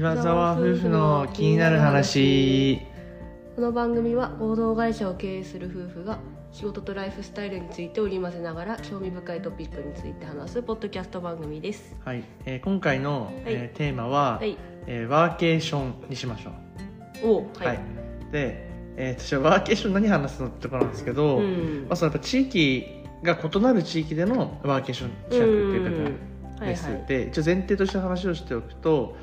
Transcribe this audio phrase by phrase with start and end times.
[0.00, 2.80] 岩沢夫婦の気になる話。
[3.54, 6.18] この番組は合同会社を経営する夫婦が
[6.52, 11.94] 仕事とライフスタイルについて織り交ぜながら興味深いトピックについて話すポッドキャスト番組です。
[12.02, 14.56] はい、えー今回の、えーテーマは、はい。
[14.86, 16.52] えーワーケーションにしましょ
[17.22, 17.28] う。
[17.28, 17.78] おはい、
[18.32, 21.84] で、えー私はワーケーション何話すのってところなんですけど、うん。
[21.90, 22.86] まあ、そのやっぱ地域
[23.22, 27.04] が異なる地域でのワーケーション企画っていうかです、はいはい。
[27.06, 29.14] で一応前提として話をしておくと,、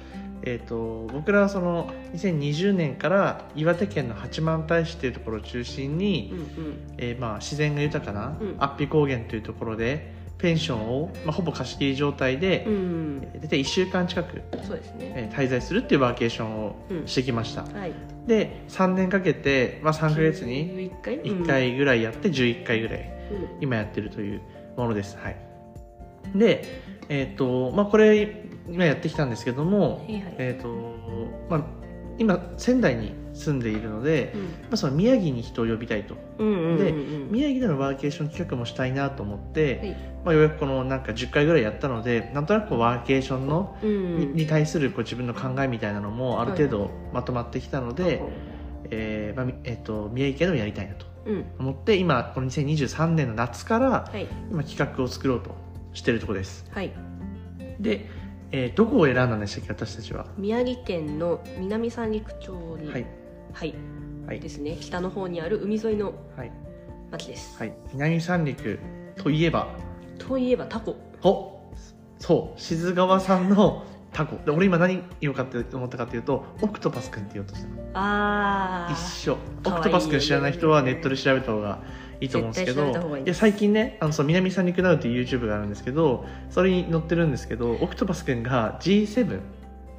[0.48, 6.80] えー、と僕らはその2020年から岩手県の八幡平市というところを中心に、うんうん。
[6.98, 8.56] えーまあ、自然が豊かなうん。
[8.58, 15.14] 安比高原というところでペンションを、まあ、ほぼ貸し切り状態で、うん大体1週間近く、そうですね。
[15.16, 16.76] えー滞在するっていうワーケーションを
[17.06, 17.94] してきました、はい。
[18.26, 23.64] で3年かけて、まあ、3ヶ月に11回？1回ぐらいやって11回ぐらいうん。
[23.64, 24.42] 今やってるという
[24.78, 25.18] ものです。
[25.18, 25.36] はい。
[26.36, 26.64] で
[27.10, 30.36] えっ、とまあこれ今やってきたんですけどもはいはい。
[30.38, 30.68] えっ、と
[31.50, 31.88] まあ
[32.20, 34.42] 今仙台に住んでいるので、うん。
[34.42, 36.16] まあ、その宮城に人を呼びたいと。
[36.40, 37.32] うんうんうんでうん。
[37.32, 39.90] 宮城でのワーケーション企画もしたいなと思って、はい。
[40.26, 48.22] まあ、ようやくこのなんか10回ぐらいやったのでなんとなくワーケーションのうんにに対するこう自分の考えみたいなのもある程は度まとまってきたので、
[48.90, 51.06] えーまあみえっと宮城県のやりたいなと。
[51.26, 51.46] うん。
[51.60, 54.28] 思って今この2023年の夏からはい。
[54.52, 55.56] 今企画を作ろうと
[55.94, 56.66] してるところです。
[56.72, 56.92] はい。
[57.80, 58.10] で、
[58.52, 60.26] えーどこを選んだんでしたっけ私たちは？
[60.38, 62.92] 宮城県の南三陸町に。
[62.92, 63.06] はい。
[63.54, 63.76] はい。
[64.26, 64.40] はい。
[64.40, 64.78] ですね。
[64.80, 66.52] 北の方にある海沿いのはい、
[67.12, 67.58] 町です。
[67.60, 68.80] はい、南三陸
[69.18, 69.68] といえば？
[70.18, 70.96] といえばタコ。
[71.24, 71.74] お
[72.20, 72.60] そう。
[72.60, 74.38] 静川さんのタコ。
[74.46, 79.38] で俺今何言おうかって思ったかというとオクトパスくんって言おうとしたあ一緒。
[79.66, 81.82] オクトパスくん知らない人はネットで調べた方が
[82.20, 83.18] いいと思うんですけど。
[83.18, 89.40] い最近ねあのそう南三陸ナウっていう YouTube があるんですけどそれに載ってるんですけどオクトパスくんが G7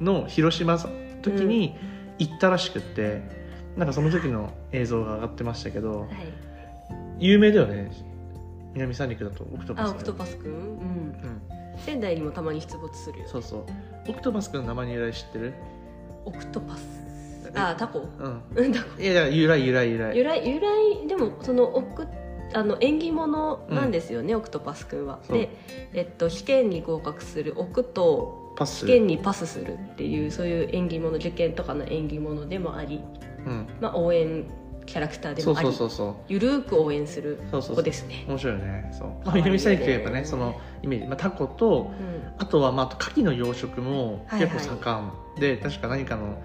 [0.01, 0.89] の広島の
[1.21, 1.75] 時に
[2.17, 3.21] 行ったらしくって、
[3.77, 6.09] なんかその時の映像が上がってましたけどはい。
[7.19, 7.91] 有名だよね
[8.73, 10.51] 南三陸だとオクトパスあオクトパスくん？
[10.51, 10.57] うん。
[10.57, 11.41] うん。
[11.77, 13.65] 仙台にもたまに出没するよそうそう。
[14.09, 15.53] オクトパスくんの名前の由来知ってる？
[16.25, 17.08] オクトパス
[17.55, 18.07] あタコ？
[18.19, 18.41] うん。
[18.55, 19.01] うんタコ。
[19.01, 20.15] いやいや由来由来由来。
[20.15, 22.07] 由来由来でもそのオク
[22.53, 25.19] あの縁起物なんですよね、オクトパスくんは。
[25.23, 25.37] そう。
[25.37, 25.49] で、
[25.93, 33.01] えっと、試験に合格するオクとパス試験にパスするっていうそういう縁起物受験とかの縁起物でもあり、
[33.45, 33.67] うん。
[33.79, 34.45] まあ、応援
[34.85, 35.67] キャラクターでそうもあり。
[35.69, 38.25] そうそうそうゆるーく応援するそうそう子ですね。
[38.27, 38.89] 面白いよね。
[38.91, 42.33] そう、まあ、可愛いよね南三陸といえばねそのイメージ、まあ、タコとうん。
[42.39, 45.03] あとはまあ牡蠣の養殖も結構盛
[45.37, 46.41] んで、確か何かの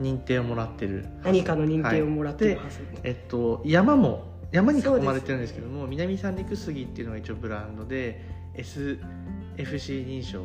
[0.00, 8.24] 認定をもらってる何かの認定をもらってるはず、えっと山も山に囲まれてるんですけども南三陸杉っていうのが一応ブランドで
[8.56, 10.44] SFC 認証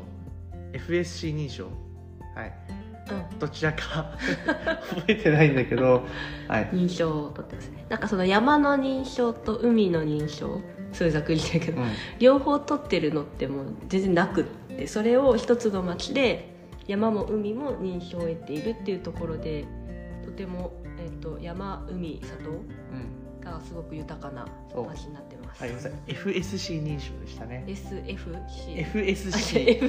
[0.75, 1.69] FSC 認証。
[2.35, 2.53] はい。
[3.39, 4.17] どちらか
[4.89, 6.03] 覚えてないんだけど
[6.47, 6.69] はい。
[6.73, 7.85] 認証を取ってますね。
[7.87, 10.61] なんかその山の認証と海の認証
[10.91, 11.87] すごいざっくりしてるけど、うん。
[12.19, 16.54] 両方取ってるのってもう全然なくってそれを一つの町で
[16.87, 19.65] 山も海も認証を得ているっていうところで
[20.23, 23.25] とても、えっと山海里うん。
[23.45, 24.87] がすごく豊かなそう。
[24.87, 25.83] 町になってます、はい、ごめん。
[25.83, 27.63] なさい FSC 認証でしたね。
[27.67, 29.79] SFC FSC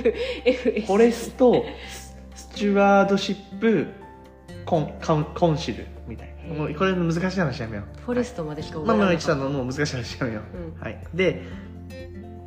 [0.45, 1.65] F フォレスト
[2.35, 3.87] スチュワードシップ
[4.67, 6.55] コンカウンコンシルみたいな。
[6.55, 8.01] もうこれ難しい話やめよう。
[8.01, 9.35] フォレストまでしか覚まあまあえなかった。
[9.35, 10.57] 言ってたのもう難しい話やめよう。
[10.57, 10.81] うん。
[10.81, 11.43] はい、で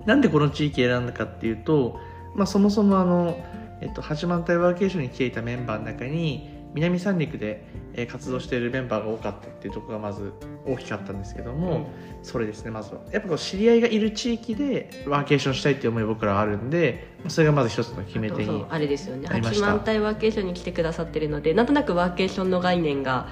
[0.05, 1.99] なんでこの地域選んだかっていうと、
[2.35, 3.37] まあ、そもそもあの、
[3.81, 10.31] えっと、八幡平ワーケーションに来ていたメンバーの中に南三陸で、えー活動しているメンバーが多かったっていうところがまず
[10.65, 11.89] 大きかったんですけども、
[12.21, 13.01] それですねまずは。
[13.11, 19.27] やっぱこう知り合いがいる地域でワーケーションしたいっていう思い僕らはあるんでそれがまず一つの決め手にあれですよね。
[19.27, 23.27] 八幡平ワーケーションに来てくださってるのでなんとなくワーケーションの概念が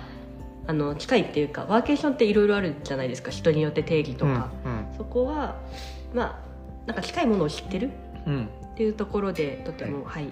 [0.65, 5.61] あの近いっていうかワーケーションっていろいろあるじゃないですか人によって定義とか、うんそこは
[6.13, 7.91] まあなんか近いものを知ってる。
[8.25, 10.29] うんうんっていうところでとてもはい、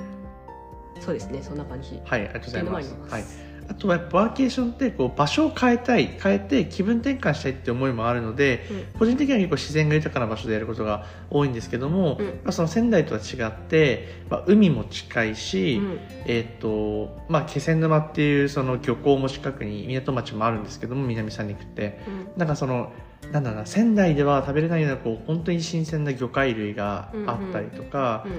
[1.00, 2.00] そうですねそんな感じ。
[2.06, 2.96] はいありがとうございます。
[3.10, 3.24] はい、
[3.70, 8.68] あとはやっぱワーケーションってこう場所を変えたい変えて気分転換したいって思いもあるので、
[9.00, 12.26] 個人的には結構自然が豊かな場所でやることが多いんですけども、うん。
[12.28, 16.00] まあ、その仙台とは違って、まあ、海も近いし、うん。
[16.28, 22.00] えーっとまあ、気仙沼っていうその漁港も近くに港町もあるんですけども南三陸って。
[22.08, 22.28] うん。
[22.38, 22.94] なんかその
[23.32, 28.32] なんだろうな仙台では食べれないようなこう本当に新鮮な魚介類があったりとか、うん。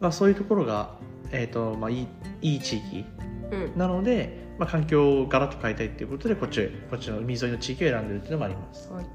[0.00, 0.94] まあ、そういうところが、
[1.32, 2.08] えーっとまあ、いい
[2.42, 3.04] いい地域
[3.50, 3.78] うん。
[3.78, 8.92] なので、まあ、環境をガラッと変えたいっていうことでこっちへこっちの海沿いの地域を選んでるっていうのもあります。
[8.92, 9.06] はい。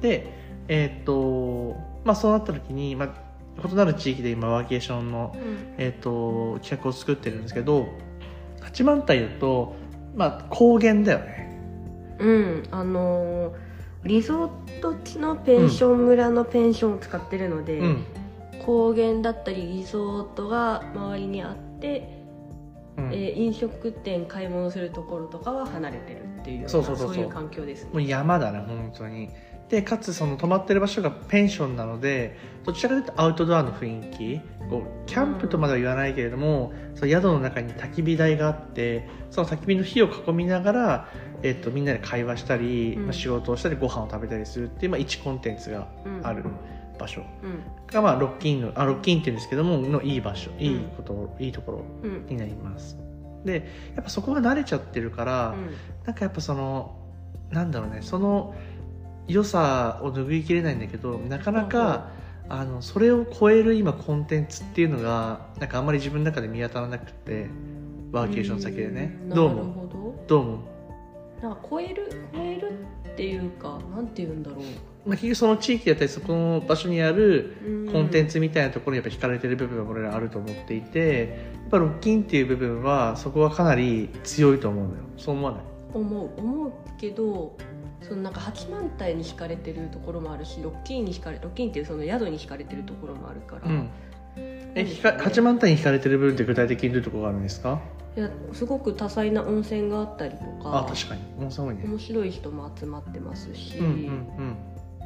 [0.00, 0.32] で
[0.68, 5.74] えーっとまあそうなった時に、まあ、異なる地域で今ワーケーションの、うん。
[5.76, 7.88] えー、と企画を作ってるんですけど
[8.60, 9.74] 八幡平だと、
[10.14, 11.49] まあ、高原だよね
[12.20, 13.70] うんあのー
[14.04, 18.04] リゾート地のペンション村のペンションを使ってるので、うん。
[18.64, 22.08] 高原だったりリゾートが周りにあって、
[22.96, 23.12] うん。
[23.12, 26.82] えー飲食店買い物するところとかは離れてるっていうそう
[27.14, 27.90] いう環境ですね。
[27.92, 29.28] もう山だね本当に
[29.70, 34.40] でかつその泊まってる場所がペンションなのでどちらかというとアウトドアの雰囲気。
[34.68, 41.08] こうキャンプとまでは言わないけれども、その宿の中に焚き火台があってその焚き火の火を囲みながら、
[41.42, 43.02] えっとみんなで会話したり、うん。
[43.04, 46.20] まあ、仕事をしたりご飯を食べたりするっていう、まあ、一コンテンツがうん。
[46.24, 46.44] ある
[46.98, 47.22] 場所。
[47.42, 47.62] うん。
[47.88, 52.26] が、まあ、ロッキンのあロッキンって言うんですけどものいい場所いいこと、いいところうん。
[52.26, 52.96] になります。
[53.44, 55.56] でやっぱそこが慣れちゃってるから、
[56.04, 56.96] なんかやっぱその
[57.50, 58.54] なんだろうねその
[59.32, 62.10] 良さを拭いきれないんだけどなかなか、
[62.48, 67.46] あのそれを超える今コンテンツっていうのがなんかあんまり自分の中で見当たらなくて
[68.12, 69.18] ワーケーション先でね。
[69.24, 69.28] ん。
[69.28, 69.56] どう思う？
[69.56, 70.24] なるほど。
[70.26, 70.54] どう思
[71.38, 72.72] う、なんか超える超える
[73.12, 74.60] っていうかなんて言うんだろう。
[75.06, 77.92] まあ、結局その地域だったりそこの場所にあるうん。
[77.92, 84.96] コンテンツみたいなところにやっぱ惹かれてる部分は俺らあると思っていてやっぱロッキンっていう部分はそこはかなり強いと思うのよ。
[85.16, 85.62] そう思わない？
[85.94, 86.30] 思う。
[86.36, 87.56] 思うけど
[88.02, 93.88] そのなんか八幡平に惹かれてるところもあるしロッキーに惹かれロッキーっていうその宿に惹かれてるところもあるから、うん。
[94.74, 97.80] えひか八幡平に惹かれてる部分って具体的にどういうところがあるんですか？
[98.16, 100.78] いやすごく多彩な温泉があったりとか。
[100.80, 101.20] あ確かに。
[101.40, 101.82] 温泉多いね。
[101.84, 104.56] 面白い人も集まってますし、うんうんうん。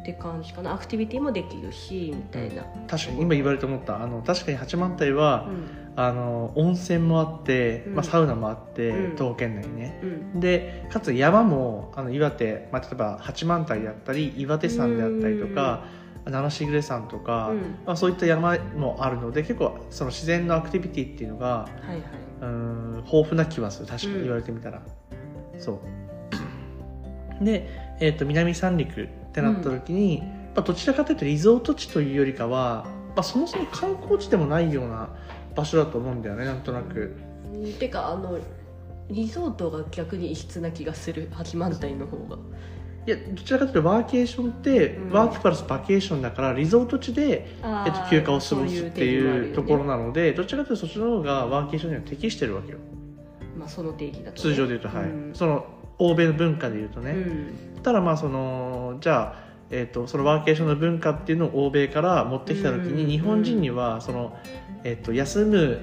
[0.01, 0.75] って感じかな。
[0.75, 3.23] アクティビティもできるしみたいな、確かに。
[3.23, 4.03] 今言われて思った。
[4.03, 7.95] あの確かに八幡平は、うんあの温泉もあって、うん。
[7.95, 9.17] まあ、サウナもあって、うん。
[9.17, 10.01] 東北県内にね。
[10.03, 10.41] うん。
[10.41, 15.85] でかつ山もあの岩手、まあ、例えば八幡平であったり岩手山であったりとか
[16.25, 17.59] 七しぐれ山とか、うん。
[17.87, 22.03] まあ、そういった山もあるので結構その自然のアクティビティっていうのがはいはい、
[22.43, 23.87] うん豊富な気はする。
[23.87, 24.83] 確かに言われてみたら、
[25.59, 25.81] そ
[27.41, 27.45] う。
[27.45, 27.69] で、
[28.01, 30.23] えー、と南三陸ってなった時に、
[30.55, 35.09] まあ、どちらかというとリゾート地というよりかは、まあ、そもそも観光地でもないような
[35.55, 37.17] 場所だと思うんだよねなんとなく。
[37.53, 37.73] うん。
[37.75, 38.39] てかあの
[39.11, 42.39] リゾートが逆に異質な気がする八幡平の方が。
[43.07, 45.11] いやどちらかというとワーケーションって、うん。
[45.11, 52.79] ワークプラスバケーションだからリゾート地で、えっと、休暇を過ごすっていうところなのでどちらかというとそっちの方がワーケーションには適してるわけよ。
[53.57, 55.35] まあその定義だと、ね、通常で言うとはい、うん。
[55.35, 55.67] その
[55.99, 57.83] 欧米の文化で言うとね、うん。
[57.83, 64.37] ただまあそのじゃあ、えー、とそのワーケーションの文化っていうのを欧米から持ってきた時に、うん日本人にはその、
[64.85, 65.81] えー、と休む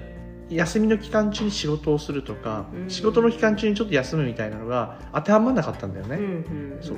[0.49, 2.89] 休みの期間中に仕事をするとか、うん。
[2.89, 6.19] 仕事の期間中にちょっと休むみたいなのが当てはまらなかったんだよね、
[6.81, 6.97] そう。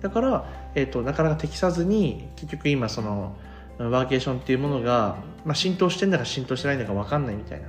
[0.00, 3.36] だから、えー、となかなか適さずに結局今その
[3.78, 7.68] ワーケーションっていうものが、まあ、浸透してんだか浸透してないんだか分かんないみたいな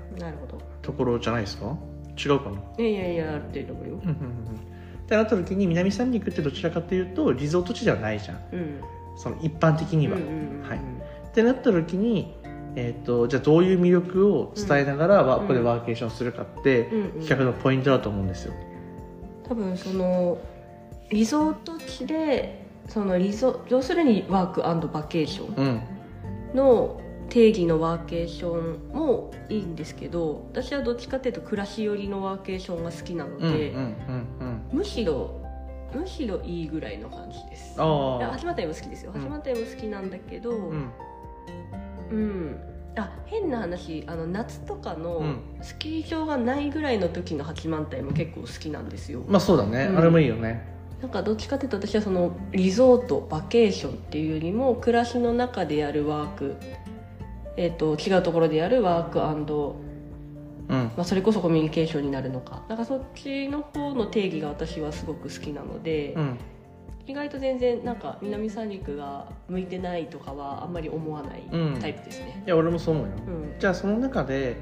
[0.82, 1.78] ところじゃないですか？
[2.18, 2.84] 違うかな？
[2.84, 3.70] いやいやいやある程度よ。
[3.84, 4.77] うんうんうん
[5.08, 8.42] ってなった時に南三陸ってどちらかというとリゾート地ではないじゃん。
[8.52, 8.82] うん。
[9.16, 10.18] その一般的には。
[10.18, 10.30] うんうん
[10.62, 10.78] うんはい。
[10.78, 12.36] ってなった時に、
[12.76, 15.42] えー、とじゃあどういう魅力を伝えながら、わうん。
[15.44, 16.90] ここでワーケーションするかって、
[17.22, 18.54] 企画のポイントだと思うんですよ。
[19.48, 20.38] 多分その
[21.10, 25.82] リゾート地でそのリゾ要するにワークバケーションうん。
[26.54, 33.96] の定義のワーケーションもいいんですけど私はどっちかっていうと暮らし寄りのワーケーションが好きなのうんうんで、うん
[34.72, 35.42] むしろ
[35.94, 37.76] むしろいいぐらいの感じです。
[37.78, 39.12] ああ八幡平も好きですよ。
[39.14, 39.22] うん。
[39.22, 40.74] 八幡平も好きなんだけどう
[42.12, 42.60] うん、ん
[42.98, 45.40] あ変な話あの夏とかのうん。
[45.62, 49.24] スキー場がないぐらいの時の八幡平も結構好きなんですよ。
[49.28, 49.98] まあそうだね、うん。
[49.98, 50.78] あれもいいよね。
[51.02, 56.56] なんかどっちかっていうと私はそのリゾートバケーションっていうよりも暮らしの中でやるワーク、
[57.56, 59.46] えー、と違うところでやるワークうん
[60.68, 62.64] まあ、それこそコミュニケーションになるのか。
[62.68, 66.40] なんかそっちの方の定義が私はすごく好きなので、うん。
[67.08, 71.78] 意外と全然なんか南三陸が向いてないとかはあんまり思わないうん。
[71.80, 72.44] タイプですね。
[72.46, 73.14] いや俺もそう思うよ。
[73.28, 73.60] うん。
[73.60, 74.58] じゃあその中で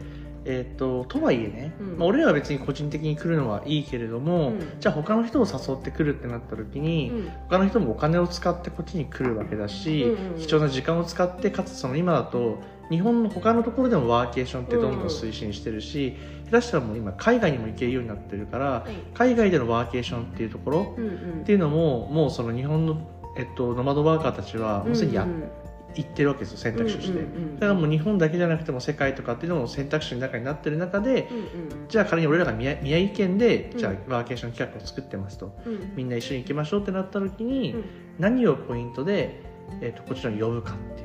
[0.47, 1.97] えー、ととはいえね、うん。
[1.97, 4.59] まあ、俺らは別に個人的に来るのはいいけれども、うん。
[4.79, 7.29] じゃあ他の人を誘ってくるってなった時に、うん。
[7.49, 10.39] 他の人もお金を使ってこっちに来るわけだし、うんうん。
[10.39, 12.59] 貴重な時間を使ってかつその今だと
[12.89, 16.15] 日本の他のところでもワーケーションってどんどん推進してるし、
[16.45, 18.95] 下手したらもう今海外にも行けるようになってるからはい。
[19.13, 21.41] 海外でのワーケーションっていうところうんうん。
[21.41, 22.97] っていうのももうその日本の、
[23.37, 25.43] えっと、ノマドワーカーたちはもうすでにや、うんうん
[25.97, 31.33] 行ってるわけですよ選択肢として、うんうんうんだからもう日本だけじゃなくても世界とかっていうのも選択肢の中になってる中でう
[31.85, 33.77] んじゃあ仮に俺らが宮宮城県でうん。
[33.77, 35.57] じゃあワーケーション企画を作ってますと。
[35.65, 35.73] うん。
[35.73, 37.83] うんみんな一緒に行きましょうってなった時に、うん。
[38.19, 39.41] 何をポイントで、
[39.81, 41.04] えっとこちらに呼ぶかってい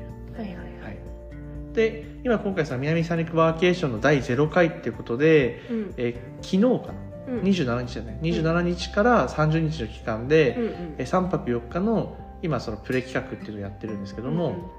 [1.73, 5.93] で今今回その南三陸ワーケーションの第0回っていうことで、うん。
[5.97, 7.41] えー昨日かな、うん。
[7.41, 8.19] 27日だね。
[8.21, 10.71] 27日から30日の期間で、うんうん。
[10.97, 14.71] えー3泊4日の今そのプレ企画っていうのをやってるんですけども、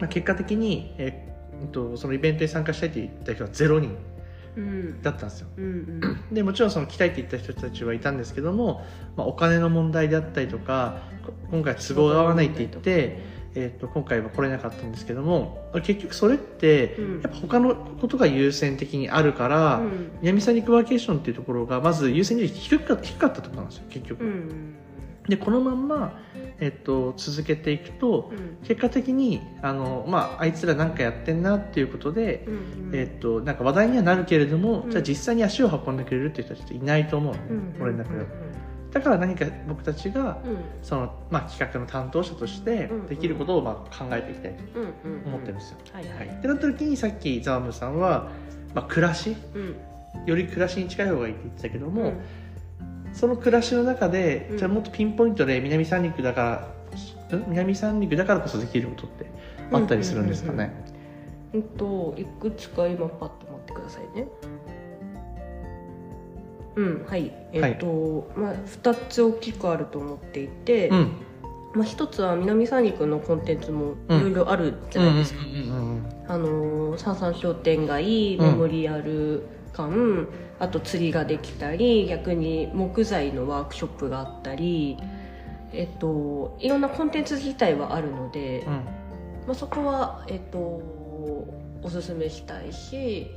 [0.00, 3.96] まあ、結果的に、えーうんとそのイベントに参加したいって言った人は0人
[4.56, 5.02] うん。
[5.02, 5.48] だったんですよ。
[5.56, 6.34] うんうん。
[6.34, 8.84] でもちろんその来たいって言った人たちはいたんですけども、
[9.16, 13.20] まあ、お金の問題であったりとかこ今回都合が合わないって言って、
[13.56, 17.22] えー、と今回は来れなかったんですけども結局それってうん。
[17.22, 20.10] やっぱ他のことが優先的にあるから、うん。
[20.20, 24.74] 南三陸ワーケーションっていうところがまず優先順位低か低かったところなんですよ結局、うん
[25.28, 26.20] でこのまんま、
[26.60, 28.66] えっと続けていくとうん。
[28.66, 34.90] 結果的にあの、まあ、あいつらなんかやってんなっていうことで、うんえっとなんか話題にはなるけれども、うん。
[34.90, 37.74] じゃあ実際に足を運んでくれるっていう人たちっていないと思ううん。
[37.80, 38.26] 俺の中では
[38.94, 40.56] だから何か僕たちがうん。
[40.82, 44.80] その、まあ、企画の担当者としてうんできることをまあ考えていきたいと
[45.26, 48.30] 思ってるんですよ、ってなった時にさっきザワムさんは、
[48.74, 49.76] まあ、暮らしうん。
[50.26, 52.14] より暮らしに近い方がいいって言ってたけども、うん。
[53.12, 54.58] その暮らしの中で、うん。
[54.58, 56.68] じゃあもっとピンポイントで南三陸だか
[57.30, 57.44] らん？
[57.48, 59.26] 南三陸だからこそできることって
[59.72, 60.72] あったりするんですかね、
[61.52, 64.26] うんといくつか今パッと待ってくださいね
[66.76, 67.32] うんはい。
[67.52, 71.12] えっ、と、まあ2つ大きくあると思っていて、うん。
[71.74, 78.46] まあ、1つは南三陸のコンテンツもいろいろあるじゃないですか、うんうんうんあのー三々商店街うん。
[78.46, 80.28] メモリアル館、
[80.60, 84.96] あと釣りができたり逆に木材のワークショップがあったり
[85.72, 88.72] えっといろんなコンテンツ自体はあるので、うん。
[88.72, 88.82] ま
[89.48, 93.30] あ、そこはえっとおすすめしたいし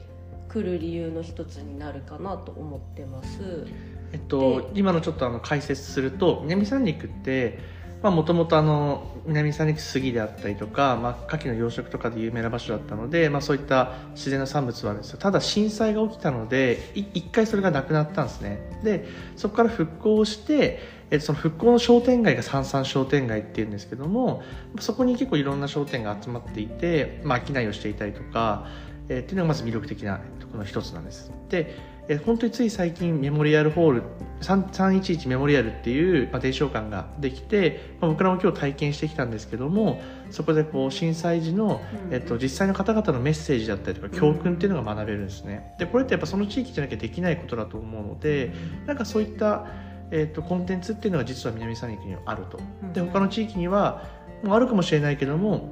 [0.50, 3.68] 来る理由の一つになるかなと思ってます。
[4.14, 7.60] えっと、今のちょっとあの解説すると南三陸って
[8.04, 15.18] もともと南三陸杉であったりとか、まあ、牡蠣の養殖とかで有名な場所だったので、まあ、そういった自然の産物はあるんですよ。
[15.18, 18.80] ただ震災が起きたのでい一回それがなくなったんですね。
[18.84, 24.44] でそこから復興してえっとその復興の商店街が三々商店街っていうんですけども
[24.80, 28.68] そこに結構いろんな商店が集まっていて、まあ、商いをしていたりとか、
[29.10, 31.32] えーっていうのがまず魅力的なところの一つなんです。
[31.50, 31.76] で
[32.08, 34.04] えー本当につい最近メモリアルホール
[34.42, 45.76] 3 311メモリアルっていう、まあ、伝承館ができて、まあ、僕らも今日体験してきたんですけどもそこでこう震災時の、えっと、実際の方々のメッセージだったりとか教訓っていうのが学べるんですね。
[45.80, 48.54] でこれってやっぱその地域じゃなきゃできないことだと思うので
[48.86, 49.68] なんかそういった、
[50.12, 52.60] えっと、コンテンツっていうのが実は南三陸にはあると。
[52.94, 54.08] で他の地域には
[54.44, 55.70] もうあるかもしれないけども、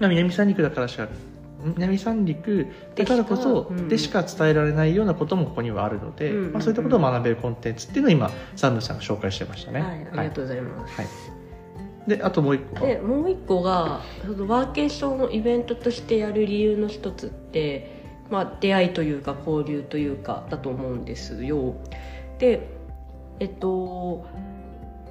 [0.00, 1.08] まあ、南三陸だからしか
[1.62, 3.88] 南三陸だからこそうん。
[3.88, 6.52] でしか伝えられないようなこともここにはあるので、うん。
[6.52, 9.80] まあ、そういったことを学べるコンテンツっていうのを今サムさんが紹介してましたね。
[9.80, 11.06] はい、ありがとうございます、はい。
[12.06, 12.86] であともう一個。
[12.86, 21.74] でもう一個がそのワーケーションをイベントとしてやる理由の一つって、まあ、出会いというか交流というかだと思うんですよ。
[22.38, 22.68] で
[23.40, 24.26] えっと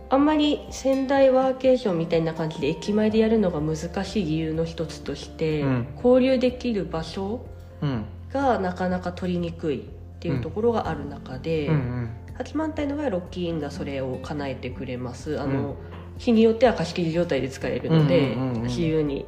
[0.09, 5.87] あんまり仙台ワーケーションみたいな感じで駅前でやるのが難しい理由の一つとして、うん。
[5.95, 7.45] 交流できる場所
[7.81, 8.05] うん。
[8.31, 9.83] がなかなか取りにくいっ
[10.19, 12.09] ていうところがある中で、うんうん。
[12.37, 15.39] 八幡平の場合はロッキーインがそれを叶えてくれます。
[15.39, 15.75] あの、うん。
[16.17, 18.61] 日によっては貸し切り状態で使えるので、うんうんうんうん。
[18.63, 19.25] 自由に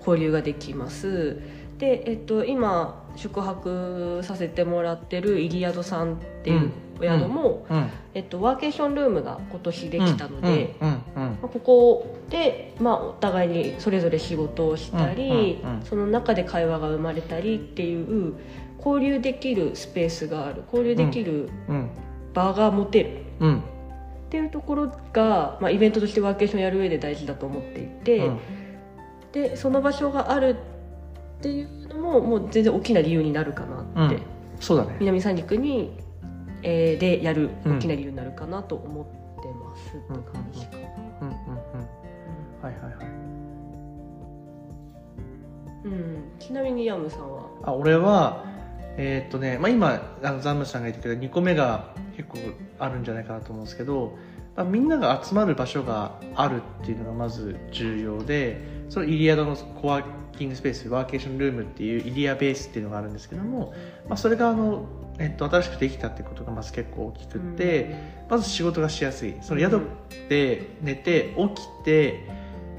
[0.00, 1.38] 交流ができます。
[1.78, 10.74] で、えっと、今宿泊させてもらってる入宿さんっていうお宿も、うんえっと、ワーケーションルームが今年できたので、
[11.40, 18.34] ここで、まあ、お互いにそれぞれ仕事をしたり、その中で会話が生まれたりっていう
[18.84, 20.62] 交流できるスペースがある。
[20.72, 21.90] 交流できるうん。
[22.34, 23.10] 場が持てる。
[23.40, 23.58] うん。
[23.58, 23.62] っ
[24.30, 28.38] ていうところが、まあ、イベントとしてワーケーションやる上で大事だと思っていて、うん。
[29.32, 30.56] でその場所がある
[31.38, 34.22] っていうのももう全然大きな理由になるかなって、うん。
[34.60, 34.96] そうだね。
[35.00, 35.98] 南三陸に、
[36.62, 37.76] えーでやるうん。
[37.76, 40.76] 大きな理由になるかなと思ってますって感じか。
[42.62, 43.06] はいはいはい。
[45.84, 48.44] うん、ちなみにヤムさんはあ俺は
[48.98, 50.82] えーっとね、まあ、今あのザンムさん。
[50.82, 52.38] が言ってくれた2個目が結構
[52.78, 53.04] あるん。
[53.04, 53.64] じゃないかなと思うん。
[53.64, 54.18] ですけど、
[54.56, 54.88] まあ、みん。
[54.88, 58.60] なが集まる場所があるっていうのがまず重要で
[58.90, 60.04] そのイリアドのコワー
[60.36, 63.72] キングスペースワーケーションルームっていうイリアベースっていうのがあるんですけども、
[64.08, 64.84] まあ、それがあの、
[65.18, 67.94] えっと、新しくできたってことがまず結構大きくって、
[68.28, 69.36] まず仕事がしやすい。
[69.42, 69.82] その宿
[70.28, 72.26] で寝て起きて、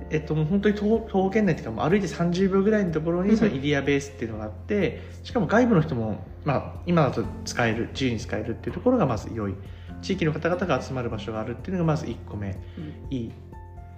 [0.10, 9.56] えっと、もう本当に徒歩圏内っていうかもう歩いて30秒ぐらいのところにそのイリアベースっていうのがあってしかも外部の人も、まあ、今だと使える自由に使えるっていうところがまず良い。
[10.01, 12.50] 地域の方々が集まる場所があるっていうのがまず1個目。
[12.50, 13.08] うん。
[13.12, 13.32] いい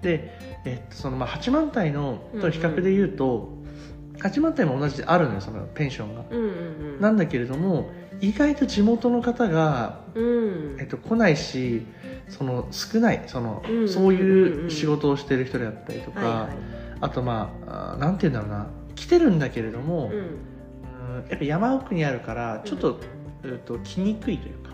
[0.04, 3.50] で、えっと、そのまあ八幡平のと比較で言うと、
[4.20, 6.24] 八幡平も同じであるのよそのペンションが。
[6.30, 6.50] うんうんう
[6.98, 7.02] ん。
[7.02, 7.90] なんだけれども
[8.22, 10.78] 意外と地元の方が、うん。
[10.80, 11.86] えっと、来ないし
[12.30, 13.90] その少ないその、うんうんうんうん。
[13.90, 16.58] そういう仕事をしてる人であったりとか、はいはい。
[17.02, 20.20] あとまああなんて言うんだろうな来てるんだけれども、うん。
[20.20, 20.38] うん
[21.30, 23.00] やっぱ山奥にあるからちょっと,、
[23.44, 24.72] うん、と来にくいというか。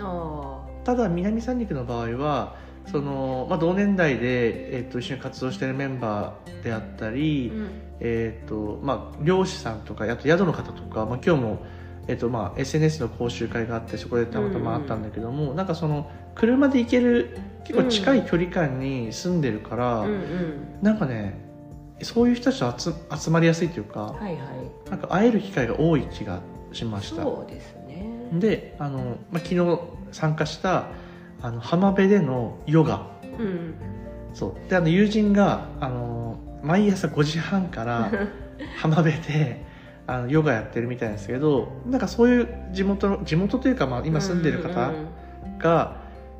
[0.00, 2.56] あただ南三陸の場合は
[2.90, 7.70] その、まあ、同年代で、えっと一緒に活動しているメンバーであったり、ーうん。
[8.00, 11.58] えーとまあ、漁師さんとかあと宿の方とか、まあ、今日も、
[12.06, 20.78] えーとまあ、SNS の講習会があってそこでたまたま会ったんだけども、なんかその車で行ける結構近い距離感に住んでるから、うんうん。
[20.80, 21.38] なんかね
[22.02, 24.44] そういう人たちと集集まりやすいというか、はいは
[24.86, 24.90] い。
[24.90, 26.40] なんか会える機会が多い気が
[26.72, 27.22] しました。
[27.22, 28.28] そうですね。
[28.32, 29.80] であの、まあ、昨日
[30.12, 30.90] 参加した
[31.40, 33.06] あの浜辺でのヨガ。
[33.38, 33.74] うん
[34.34, 34.70] そう。
[34.70, 38.10] であの友人があの毎朝5時半から
[38.76, 39.64] 浜辺で
[40.06, 44.92] あのヨガやってるみたいなんですけどなんかそういう地元の地元というか、まあ、今住んでる方
[45.58, 45.96] が、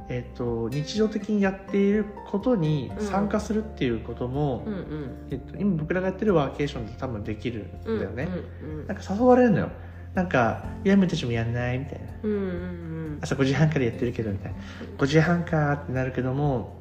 [0.08, 5.28] えっと日常的にやっていることに参加するっていうことも、うんうん。
[5.30, 8.28] えっと今僕らがやってるワーケーションで多分できるんうんだよね、
[8.62, 8.86] うん。
[8.86, 9.70] なんか誘われるのよ
[10.18, 12.06] なんか「やめたちもやんない?」みたいな。
[12.24, 13.18] うんうんうん。
[13.20, 14.58] 朝5時半からやってるけどみたいな。
[14.98, 16.76] 5時半かってなるけども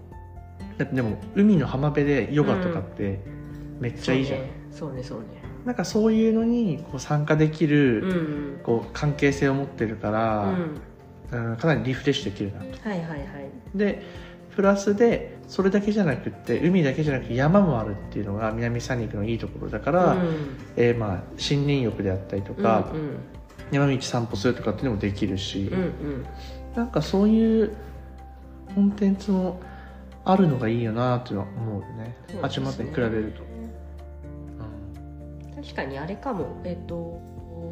[0.79, 3.19] だってでも海の浜辺でヨガとかって
[3.79, 4.39] めっちゃいいじゃん、
[4.71, 5.03] そうね。
[5.03, 5.25] そうね。
[5.65, 8.59] なんかそういうのにこう参加できそうねる、うん。
[8.63, 10.45] こう関係性を持ってるかうら、
[11.37, 11.49] ん。
[11.49, 12.89] うんかなりリフレッシュできるなと。
[12.89, 13.19] はいはいはい。
[13.75, 14.01] で
[14.55, 20.57] プラスでそれだけじゃなくって海だけじゃなくて山もあるっていうのが南三陸のいいところだから、うん。
[20.75, 23.17] えーまあ森林浴であったりとか、うん
[23.69, 26.25] 山道散歩するとかっていうのもできるし、うんうん。
[26.75, 27.75] なんかそういう
[28.73, 29.59] コンテンツも
[30.23, 32.15] あるのがいいよなっていうのは思うよね。
[32.41, 33.43] 八幡に比べると、
[35.61, 36.61] 確かにあれかも。
[36.63, 37.19] えっ、と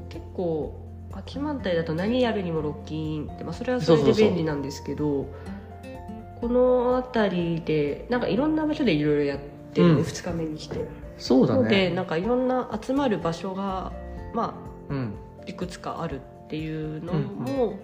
[0.10, 4.29] 結構八幡平だと何やるにもロッキンって、まあ、それはそれでそうそうそう。
[4.29, 5.27] 便利なんですけど
[6.41, 9.39] この辺りでなんかいろんな場所でいろいろやっ
[9.74, 10.01] てるね、うん。
[10.01, 10.85] 2日目にして。
[11.17, 13.93] そうだのでねなんかいろんな集まる場所が
[14.33, 14.55] ま
[14.89, 15.13] うん。
[15.41, 17.79] あいくつかあるっていうのうんも、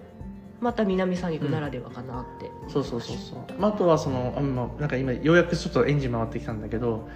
[0.59, 7.07] また南三陸ならではかなって、そうそうそうそう、まあ、あとはそのあまあなんか今ようやくちょっとエンジン回ってきたんだけど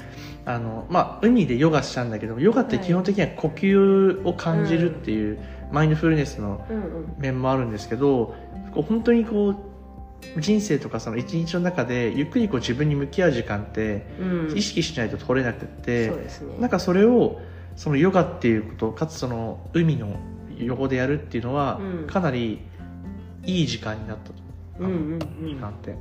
[0.46, 5.40] あの、まあ、海でヨガしたんだけどヨガって基本的には呼吸を感じるっていう、
[5.72, 7.16] マインドフルネスのうんうん。
[7.18, 8.36] 面もあるんですけど
[8.74, 9.56] こう本当にこう
[10.38, 14.58] 人生とかその一日の中でゆっくりこう自分に向き合う時間ってうん。
[14.58, 16.58] 意識しないと取れなくって、そうですね。
[16.60, 17.40] なんかそれを
[17.76, 20.18] そのヨガっていうことかつその海の
[20.58, 22.08] 横でやるっていうのはうん。
[22.08, 22.62] かなり
[23.46, 24.36] いい時間になったと、
[24.80, 25.74] うんうんうん。
[25.82, 25.98] て。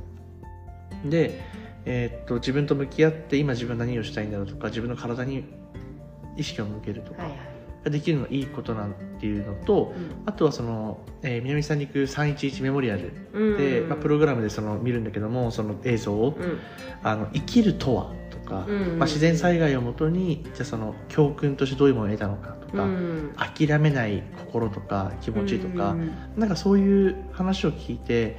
[1.09, 1.41] で、
[1.85, 5.45] えーっと自分と向き合って今自分何をしたいんだろうとか自分の体に
[6.37, 7.23] 意識を向けるとか。
[7.23, 7.54] はいはい
[7.85, 9.93] ができるのいいことなんていうのと
[10.25, 13.89] あとはその、えー南三陸311メモリアルうんで、うん。
[13.89, 16.59] まあ、プログラムでその見るんだけどもその映像をうん。
[17.03, 23.35] あの生きるとはとか、うんまあ、自然災害をもとにじゃあその教訓としてどういうものを得たのかとか、うん。
[23.37, 28.37] 諦めない心とか気持ちとか、うんなんかそういう話を聞いて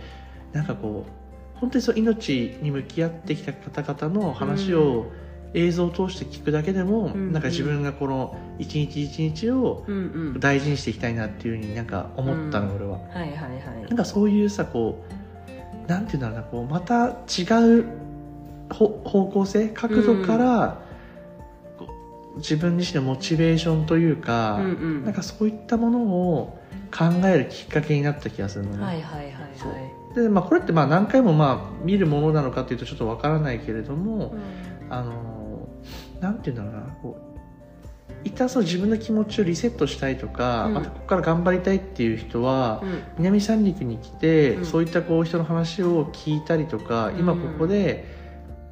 [0.52, 5.10] なんかこう本当にそう命に向き合ってきた方々の話を
[5.56, 9.98] 映像を通して聞くだけでも、んなんか自分がこの一日一日をうんう
[10.36, 10.40] ん。
[10.40, 12.98] 大事にしていきたいなっていうふうになんか思ったの、俺は。
[12.98, 13.46] はいはいは
[13.82, 13.88] い。
[13.88, 15.02] なんかそういうさこ
[15.86, 17.84] うなんていうんだろうなこうまた違う
[18.70, 20.82] ほ方向性角度から、
[21.78, 21.88] こ
[22.34, 25.04] う自分自身のモチベーションというか、うんうん。
[25.04, 26.58] なんかそういったものを
[26.94, 28.84] 考えるきっかけになった気がするのね。
[28.84, 29.38] はいはいはいは
[30.12, 30.16] い。
[30.16, 34.34] でまあ、これってまあ何回もまあ見るものなのかというとちょっとわからないけれども、
[34.88, 35.35] あの
[36.20, 37.36] なんていうんだろうなこう
[38.24, 40.74] 一旦そう自分の気持ちをリセットしたいとか、うん。
[40.74, 43.02] またここから頑張りたいっていう人は、うん。
[43.18, 44.64] 南三陸に来て、うん。
[44.64, 48.04] そういったこう人の話を聞いたりとか、今ここで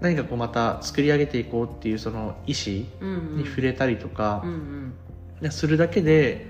[0.00, 4.44] 何かこうまた作り上げていこうっていうその意思うんに触れたりとか
[5.50, 6.46] するだけで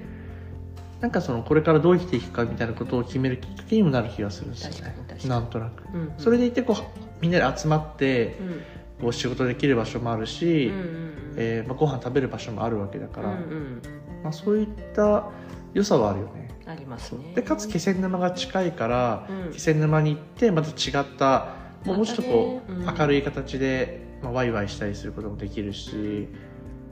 [1.01, 4.97] なんかそのこれからどう生きていくかみたいなことを決めるきっかけにもなる気がするんですよね。
[5.27, 5.85] なんとなく。
[5.93, 6.13] うんうん。
[6.19, 6.77] それでいてこう
[7.21, 8.63] みんなで集まってうん
[9.01, 13.83] こう仕事できる場所もあるし、うんうんえーまあ、ご飯食べる場所もあるわけだから、うんうん
[14.23, 15.31] まあ、そういった
[15.73, 16.49] 良さはあるよね。
[16.67, 17.33] ありますね。
[17.35, 19.53] でかつ気仙沼が近いから、うん。
[19.53, 22.99] 気仙沼に行ってまた違ったもうちょっとこう、ねうん。
[22.99, 26.29] 明るい形で、まあ、ワイワイしたりすることもできるし、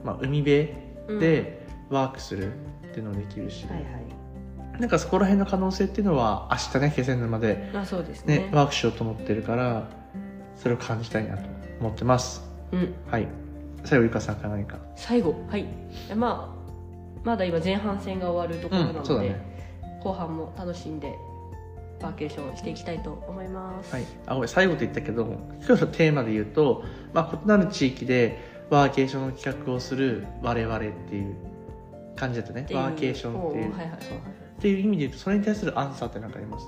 [0.03, 0.69] まあ、海辺
[1.07, 1.19] うん。
[1.19, 4.79] でワークするっていうのもできるし、はいはい。
[4.79, 8.37] なんかそこら辺の可能性っていうのは明日ね気仙沼で、まあそうですね。
[8.37, 10.02] ねワークしようと思ってるから
[10.63, 11.43] それを感じたいなと
[11.81, 12.41] 思ってます。
[12.71, 12.95] うん。
[13.11, 13.27] はい。
[13.83, 14.77] 最後ゆかさんから何か？
[14.95, 15.35] 最後。
[15.49, 15.65] はい。
[16.15, 19.99] まあまだ今前半戦が終わるところなので、うんね。
[20.01, 21.13] 後半も楽しんで
[22.01, 25.23] バーケーションしていきたいと思います、はい、あごめん最後と言ったけど
[25.65, 31.35] 今日のテーマで言うと、まあ、異なる地域でワーケーションの企画をする我々っていう
[32.15, 32.67] 感じだったね。
[32.73, 33.71] ワーケーションっていう。
[33.75, 33.97] はいはい
[34.59, 36.65] っていう意味で言うとそれに対するアンサーって何かあります？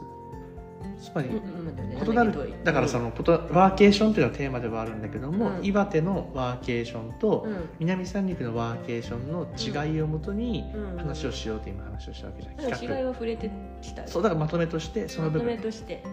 [0.99, 5.65] つまり異なるだからそのことワーケーションっていうのはテーマではあるんだけども、うん。
[5.65, 7.69] 岩手のワーケーションとうん。
[7.79, 9.47] 南三陸のワーケーションの
[9.87, 10.97] 違いをもとにうん。
[10.97, 12.55] 話をしようって今話をしたわけじゃん。
[12.57, 12.99] なんか企画。
[12.99, 16.03] 違いは触れてきたそうだからまとめとしてそのまと部分めとして。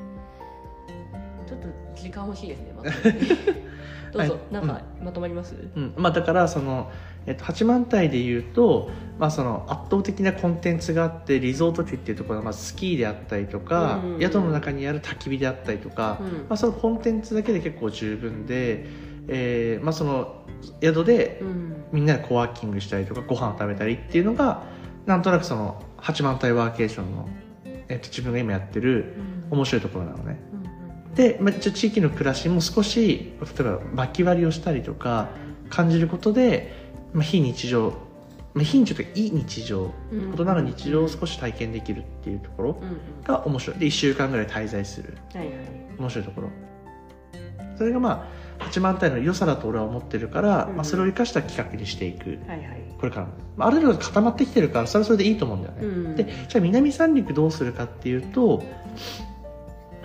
[1.47, 1.69] ちょっと
[2.01, 2.95] 時間欲しいですねまとめ
[4.13, 5.95] どうぞ、はいなんかまとまります、うん。
[5.97, 6.91] まあ、だからその、
[7.27, 16.27] えっと、八幡平でいうと、まあ、その圧倒的なコンテンツがあってリゾート地っていうところはまずスキーであったりとか、うん宿の中にある焚き火であったりとか、うん。
[16.27, 18.87] まあ、そのコンテンツだけで結構十分で、
[19.29, 20.45] えーまあ、その
[20.83, 21.73] 宿でうん。
[21.93, 24.63] みんなでコワーキングしたりとかご飯を食べたりっていうのが
[25.05, 27.29] なんとなくその八幡平ワーケーションの、
[27.89, 29.15] えっと、自分が今やってる
[29.51, 29.59] うん。
[29.59, 30.39] 面白いところなのね。
[31.13, 35.29] うんで、まあ、じゃあ地域の暮らしも少し例えば薪割りをしたりとか
[35.71, 36.75] 感じることで、
[37.13, 37.93] まあ、非日常、
[38.55, 42.83] まあ、非日常というかいい日常うん異なる日常を少し体験できるっていうところ
[43.25, 43.79] が面白い。
[43.79, 45.17] で1週間ぐらい滞在する。
[45.35, 45.57] はいはい
[45.99, 46.49] 面白いところ。
[47.77, 52.39] それがまあ八幡平の良さだと俺は思ってるから、うんまあ、それを生かした企画にしていく。
[52.47, 52.83] はいはい。
[53.03, 56.17] これからも、まあ、ある程度固まってきてるからそれはそれでいいと思うんだよね、うん。
[56.17, 58.63] でじゃあ南三陸どうするかっていうと,、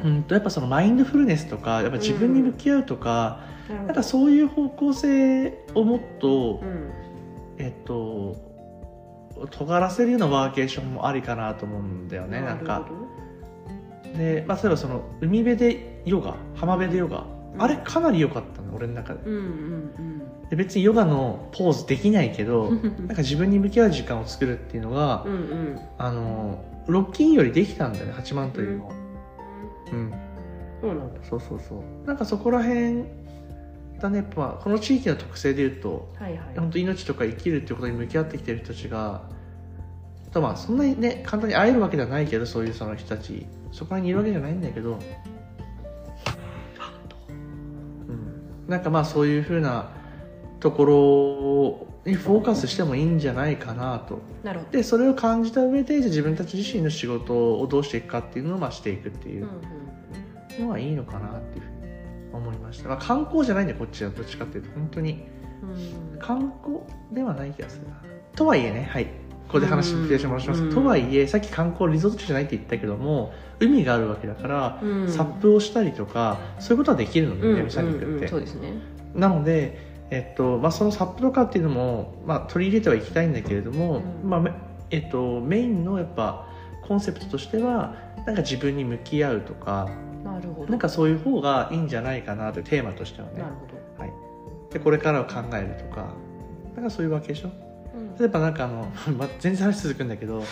[0.03, 3.87] うん、とやっぱそのマインドフルネスとかやっぱ自分に向き合うとか、なるほど。
[3.87, 6.91] なんかそういう方向性をもっと、うん。
[7.59, 8.35] えっと
[9.51, 12.87] 尖らせるようなワーケーションもありかなと思うんだよねなんか。
[14.15, 17.61] で、まあ、例えばその海辺でヨガ浜辺でヨガ、うん。
[17.61, 19.19] あれかなり良かったの俺の中で。
[19.25, 25.79] うんうんで別にヨガのポーズできないけどうん なんか自分に向き合う時間を作るっていうのが、うんうん。
[25.97, 28.93] あのロッキンよりできたんだよね八幡というのは、
[29.91, 30.13] うん、
[30.81, 31.19] そうなんだ。
[31.23, 32.07] そうそうそう。
[32.07, 33.03] なんかそこら辺
[33.99, 36.41] だね、まあ、この地域の特性で言うとはいはい。
[36.57, 39.21] 本当命とか生きるっていうことに向き合ってきてる人たちが
[40.31, 43.45] とまあそんなにね簡単に会えるわけではないけどそういうその人たち。
[43.71, 44.97] そこにいるわけじゃないんだけど、
[48.09, 49.91] うん、なんかまあそういうふうな
[50.59, 54.21] ところにフォーカスしてもいいんじゃないかなと。
[54.43, 54.71] なるほど。
[54.71, 59.47] でそれを感じた上でじゃあ自分たち自身の仕事をどうしていくかっていうのをまあしていくっていう
[60.59, 65.25] のはいいのかなっていうふうに思いました、まあ、観光じゃないんだよこっちはどっちかっていうと本当に。
[66.13, 66.19] うん。
[66.19, 66.79] 観光
[67.13, 68.01] ではない気がするな。
[68.35, 69.05] とはいえねはい。
[69.05, 70.63] ここで話にしてもらします。
[70.63, 75.09] うんとはいえさっき観光リゾート地じゃないって言ったけども海があるわけだから、うん。
[75.09, 78.73] サップをしたりとかそういうことはできるのねうん南三陸って、そうですね。
[79.15, 84.29] なので、えっとまあ、そのサップとかっていうのも、まあ、取り入れてはいきたいんだけれども、うん。
[84.29, 84.51] まあめ
[84.89, 86.47] えっと、メインのやっぱ
[86.81, 89.89] コンセプトとしてはなんか自分に向き合うとか
[90.23, 90.69] なるほど。
[90.69, 93.39] なんかそういう方がいいんじゃないかなというテーマとしてはね。
[93.39, 94.01] なるほど。
[94.01, 94.13] はい、
[94.71, 96.13] でこれからを考えるとか
[96.75, 97.66] なんかそういうワーケーションうん
[98.19, 100.43] 例えばなんかあの、 まあ、全然話続くんだけど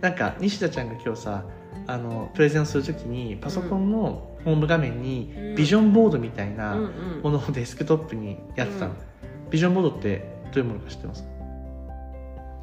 [0.00, 1.44] なんか西田ちゃんが今日さ
[1.86, 5.54] あのプレゼンをするときにパソコンのホーム画面にうん。
[5.54, 6.90] ビジョンボードみたいなうんうん。
[7.22, 8.96] ものをデスクトップにやってたの、うん
[9.50, 11.28] ビジョンボードってどういうものか知ってます？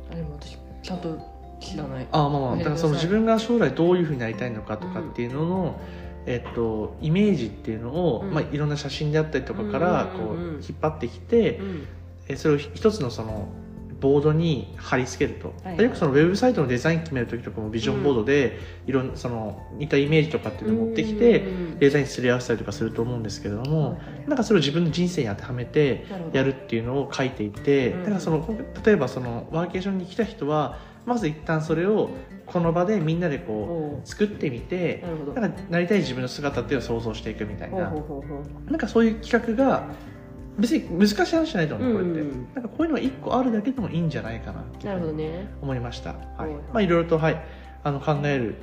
[0.09, 1.17] あでも私ちゃんと
[1.59, 2.07] 知らない。
[2.11, 5.81] あまあまあだからその自分が将来どういうふうになりたいのかとかっていうのの、
[6.25, 8.33] えっと、イメージっていうのを、うん。
[8.33, 10.55] まあ、いろんな写真であったりとかからこうんうんうんうん。
[10.55, 11.87] う引っ張ってきて、うん。
[12.29, 13.49] えそれを一つのその
[13.99, 15.85] ボードに貼り付けると、はいはい。
[15.85, 28.03] よくそのウェブサイトのデザイン決める時とかもビジョンボードでいろんなその似たイメージとかっていうのを持ってきてうんデザインすり合わせたりとかすると思うんですけれども、なんかそれを自分の人生に当てはめてやるっていうのを書いていて、うん。
[28.03, 28.47] だからその
[28.85, 32.09] 例えばそのワーケーションに来た人はまず一旦それを
[32.45, 34.07] この場でみんなでこおう。
[34.07, 35.03] 作ってみて
[35.35, 37.91] ななりたい自分の姿っていうのを想像していくみたいな。
[38.67, 39.89] なんかそういう企画が
[40.57, 42.47] 別に難しい話じゃないと思うこれって、うんうん。
[42.53, 45.13] なんかこういうのが一個あるだけでもいいんじゃないかななる
[45.61, 46.39] 思いました、はい。
[46.39, 46.49] はい。
[46.51, 47.41] まあ、いろいろと、はい、
[47.83, 48.55] あの考える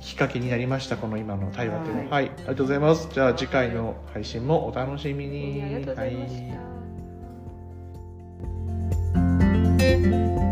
[0.00, 2.10] きっかけになりましたこの今の対話というの。
[2.10, 2.24] は、はい。
[2.24, 3.08] はい、ありがとうございます。
[3.12, 6.52] じゃあ次回の配信もお楽しみに、ありがとうございましはい。
[10.44, 10.49] た